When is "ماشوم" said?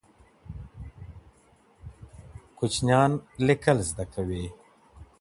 2.57-3.11